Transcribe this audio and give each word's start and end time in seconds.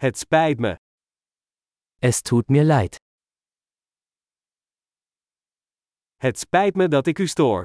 Het 0.00 0.18
spijt 0.18 0.58
me. 0.58 0.76
Es 2.00 2.22
tut 2.22 2.48
mir 2.48 2.64
leid. 2.64 2.96
Het 6.16 6.38
spijt 6.38 6.74
me 6.76 6.88
dat 6.88 7.06
ik 7.06 7.18
u 7.18 7.26
stoor. 7.26 7.64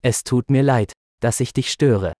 Es 0.00 0.22
tut 0.22 0.48
mir 0.48 0.62
leid, 0.62 0.92
dass 1.18 1.40
ich 1.40 1.52
dich 1.52 1.68
störe. 1.68 2.12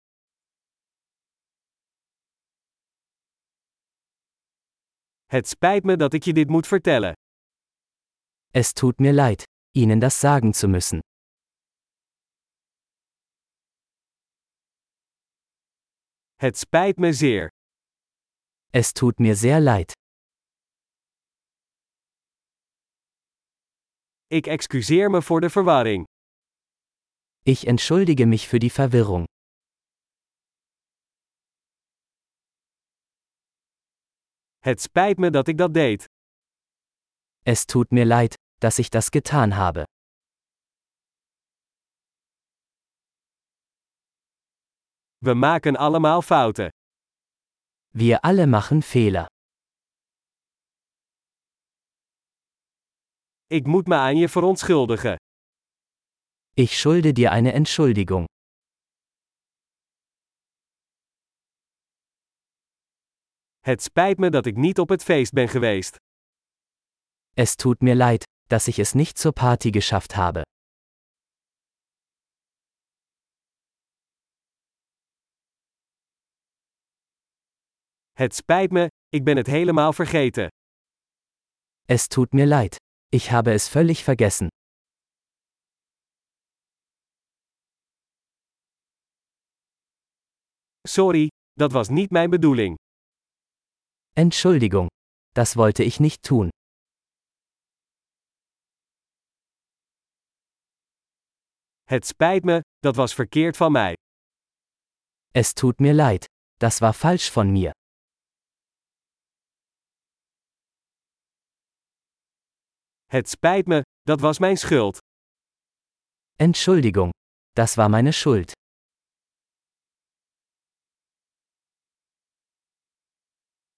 Het 5.26 5.48
spijt 5.48 5.84
me 5.84 5.96
dat 5.96 6.12
ik 6.12 6.22
je 6.24 6.32
dit 6.32 6.48
moet 6.48 6.66
vertellen. 6.66 7.12
Es 8.50 8.72
tut 8.72 8.98
mir 8.98 9.12
leid, 9.12 9.44
Ihnen 9.72 10.00
das 10.00 10.20
sagen 10.20 10.52
zu 10.54 10.68
müssen. 10.68 11.00
Het 16.34 16.58
spijt 16.58 16.98
me 16.98 17.12
zeer. 17.12 17.55
Es 18.80 18.92
tut 18.92 19.20
mir 19.20 19.36
sehr 19.36 19.60
leid. 19.60 19.92
Ik 24.26 24.46
excuseer 24.46 25.10
me 25.10 25.22
voor 25.22 25.40
de 25.40 25.50
verwarring. 25.50 26.04
Ich 27.42 27.66
entschuldige 27.66 28.26
mich 28.26 28.46
für 28.48 28.58
die 28.58 28.70
Verwirrung. 28.70 29.24
Het 34.58 34.80
spijt 34.80 35.18
me 35.18 35.30
dat 35.30 35.48
ik 35.48 35.58
dat 35.58 35.74
deed. 35.74 36.04
Es 37.42 37.64
tut 37.64 37.90
mir 37.90 38.04
leid, 38.04 38.34
dass 38.60 38.78
ich 38.78 38.90
das 38.90 39.08
getan 39.10 39.50
habe. 39.56 39.84
We 45.24 45.34
maken 45.34 45.76
allemaal 45.76 46.22
fouten. 46.22 46.75
Wir 47.98 48.18
alle 48.24 48.46
machen 48.46 48.82
Fehler. 48.82 49.26
Ik 53.46 53.66
moet 53.66 53.86
me 53.86 53.94
aan 53.94 54.16
je 54.16 54.28
verontschuldigen. 54.28 55.16
Ich 56.54 56.78
schulde 56.78 57.12
dir 57.12 57.30
eine 57.30 57.52
Entschuldigung. 57.52 58.24
Het 63.58 63.82
spijt 63.82 64.18
me 64.18 64.30
dat 64.30 64.46
ik 64.46 64.56
niet 64.56 64.78
op 64.78 64.88
het 64.88 65.02
feest 65.02 65.32
ben 65.32 65.48
geweest. 65.48 65.96
Es 67.32 67.54
tut 67.54 67.80
mir 67.80 67.94
leid, 67.94 68.24
dass 68.48 68.68
ich 68.68 68.78
es 68.78 68.94
nicht 68.94 69.18
zur 69.18 69.32
Party 69.32 69.70
geschafft 69.70 70.14
habe. 70.16 70.42
Het 78.16 78.34
spijt 78.34 78.70
me, 78.70 78.88
ik 79.08 79.24
ben 79.24 79.36
het 79.36 79.46
helemaal 79.46 79.92
vergeten. 79.92 80.48
Es 81.84 82.06
tut 82.06 82.32
mir 82.32 82.46
leid. 82.46 82.76
Ich 83.08 83.30
habe 83.30 83.52
es 83.52 83.68
völlig 83.68 84.02
vergessen. 84.04 84.48
Sorry, 90.88 91.28
dat 91.52 91.72
was 91.72 91.88
niet 91.88 92.10
mijn 92.10 92.30
bedoeling. 92.30 92.74
Entschuldigung. 94.12 94.88
Das 95.32 95.54
wollte 95.54 95.84
ich 95.84 95.98
nicht 95.98 96.22
tun. 96.22 96.48
Het 101.84 102.06
spijt 102.06 102.44
me, 102.44 102.60
dat 102.78 102.96
was 102.96 103.14
verkeerd 103.14 103.56
van 103.56 103.72
mij. 103.72 103.94
Es 105.34 105.52
tut 105.52 105.78
mir 105.78 105.94
leid. 105.94 106.24
Das 106.58 106.80
war 106.80 106.94
falsch 106.94 107.30
von 107.30 107.52
mir. 107.52 107.72
Het 113.16 113.28
spijt 113.28 113.66
me, 113.66 113.82
dat 114.02 114.20
was 114.20 114.38
mijn 114.38 114.56
schuld. 114.56 114.98
Entschuldigung. 116.34 117.10
Das 117.52 117.74
war 117.74 117.88
meine 117.90 118.12
Schuld. 118.12 118.52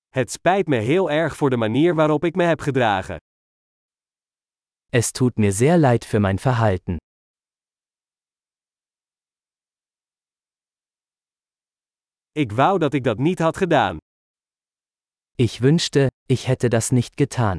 Het 0.08 0.30
spijt 0.30 0.66
me 0.66 0.76
heel 0.76 1.10
erg 1.10 1.36
voor 1.36 1.50
de 1.50 1.56
manier 1.56 1.94
waarop 1.94 2.24
ik 2.24 2.34
me 2.34 2.44
heb 2.44 2.60
gedragen. 2.60 3.16
Es 4.90 5.10
tut 5.10 5.36
mir 5.36 5.52
sehr 5.52 5.78
leid 5.78 6.04
für 6.06 6.20
mein 6.20 6.38
Verhalten. 6.38 6.96
Ik 12.32 12.52
wou 12.52 12.78
dat 12.78 12.94
ik 12.94 13.04
dat 13.04 13.18
niet 13.18 13.38
had 13.38 13.56
gedaan. 13.56 13.96
Ich 15.34 15.60
wünschte, 15.60 16.08
ich 16.26 16.46
hätte 16.46 16.68
das 16.68 16.90
nicht 16.90 17.16
getan. 17.16 17.58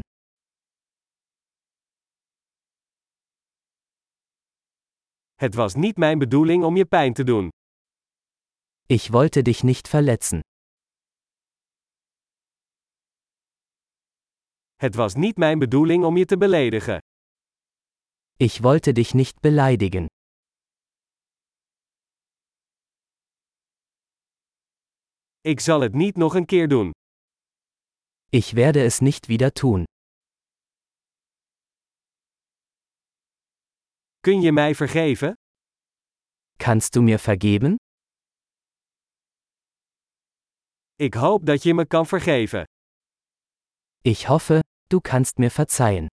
Het 5.40 5.56
was 5.56 5.76
niet 5.76 5.98
mijn 5.98 6.20
bedoeling 6.20 6.64
om 6.64 6.76
je 6.76 6.86
pijn 6.86 7.14
te 7.14 7.24
doen. 7.24 7.50
Ich 8.86 9.08
wollte 9.08 9.42
dich 9.42 9.64
nicht 9.64 9.88
verletzen. 9.88 10.40
Het 14.76 14.96
was 14.96 15.16
niet 15.16 15.38
mijn 15.38 15.60
bedoeling 15.60 16.04
om 16.04 16.18
je 16.18 16.26
te 16.26 16.38
beledigen. 16.38 16.98
Ich 18.38 18.60
wollte 18.62 18.92
dich 18.92 19.14
nicht 19.14 19.40
beleidigen. 19.40 20.06
Ik 25.42 25.60
zal 25.60 25.82
het 25.82 25.94
niet 25.94 26.16
nog 26.16 26.36
een 26.36 26.46
keer 26.46 26.68
doen. 26.68 26.92
Ich 28.30 28.52
werde 28.52 28.84
es 28.84 29.00
nicht 29.00 29.28
wieder 29.28 29.52
tun. 29.52 29.84
Kun 34.22 34.42
je 34.42 34.52
mij 34.52 34.76
vergeven? 34.76 35.34
Kannst 36.58 36.94
du 36.94 37.02
mir 37.02 37.20
vergeben? 37.20 37.76
Ik 40.96 41.14
hoop 41.14 41.46
dat 41.46 41.64
je 41.64 41.74
me 41.74 41.86
kan 41.86 42.06
vergeven. 42.06 42.64
Ich 44.02 44.28
hoffe, 44.28 44.60
du 44.88 45.00
kannst 45.00 45.38
mir 45.38 45.52
verzeihen. 45.52 46.08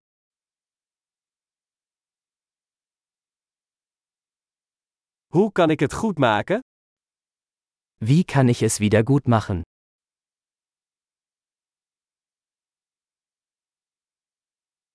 Hoe 5.27 5.53
kan 5.53 5.71
ik 5.71 5.81
het 5.81 5.93
goed 5.93 6.19
maken? 6.19 6.61
Wie 7.99 8.25
kann 8.25 8.49
ich 8.49 8.63
es 8.63 8.79
wieder 8.79 9.03
gut 9.05 9.27
machen? 9.27 9.61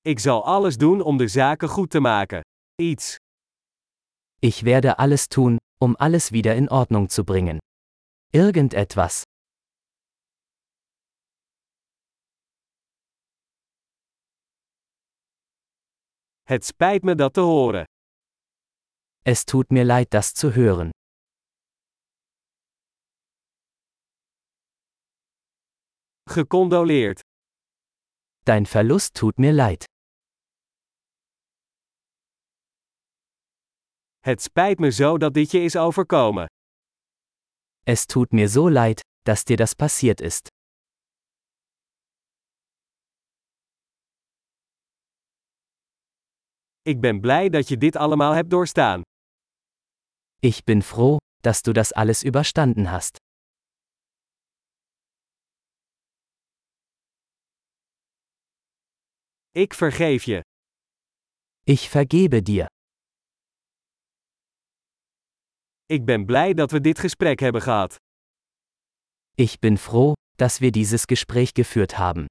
Ik 0.01 0.19
zal 0.19 0.45
alles 0.45 0.77
doen 0.77 1.01
om 1.01 1.17
de 1.17 1.27
zaken 1.27 1.69
goed 1.69 1.89
te 1.89 1.99
maken. 1.99 2.41
Iets. 2.79 3.17
Ich 4.41 4.63
werde 4.63 4.99
alles 4.99 5.29
tun, 5.29 5.57
um 5.79 5.95
alles 5.97 6.31
wieder 6.31 6.55
in 6.55 6.69
Ordnung 6.69 7.09
zu 7.09 7.23
bringen. 7.23 7.59
Irgendetwas. 8.33 9.23
Het 16.43 16.65
spijt 16.65 17.03
me 17.03 17.15
dat 17.15 17.33
te 17.33 17.41
horen. 17.41 17.85
Es 19.23 19.45
tut 19.45 19.69
mir 19.71 19.85
leid, 19.85 20.13
das 20.13 20.33
zu 20.33 20.51
hören. 20.55 20.91
Gecondoleerd. 26.25 27.21
Dein 28.45 28.65
Verlust 28.65 29.15
tut 29.15 29.37
mir 29.37 29.53
leid. 29.53 29.85
Het 34.23 34.41
spijt 34.41 34.79
me 34.79 34.91
zo 34.91 35.17
dat 35.17 35.33
dit 35.33 35.51
je 35.51 35.59
is 35.63 35.75
overkomen. 35.75 36.45
Es 37.83 38.05
tut 38.05 38.31
mir 38.31 38.49
so 38.49 38.69
leid, 38.69 39.01
dass 39.21 39.43
dir 39.43 39.57
das 39.57 39.73
passiert 39.73 40.21
ist. 40.21 40.47
Ik 46.81 47.01
ben 47.01 47.19
blij 47.19 47.49
dat 47.49 47.67
je 47.67 47.77
dit 47.77 47.95
allemaal 47.95 48.33
hebt 48.33 48.49
doorstaan. 48.49 49.01
Ich 50.39 50.63
bin 50.63 50.81
froh, 50.81 51.17
dass 51.41 51.61
du 51.61 51.71
das 51.71 51.91
alles 51.93 52.23
überstanden 52.23 52.85
hast. 52.91 53.17
Ik 59.51 59.73
vergeef 59.73 60.23
je. 60.23 60.41
Ich 61.65 61.89
vergebe 61.89 62.41
dir. 62.41 62.67
Ik 65.91 66.05
ben 66.05 66.25
blij 66.25 66.53
dat 66.53 66.71
we 66.71 66.81
dit 66.81 66.99
gesprek 66.99 67.39
hebben 67.39 67.61
gehad. 67.61 67.95
Ich 69.35 69.59
bin 69.59 69.77
froh, 69.77 70.13
dass 70.37 70.59
wir 70.59 70.71
dieses 70.71 71.05
Gespräch 71.05 71.53
geführt 71.53 71.97
haben. 71.97 72.25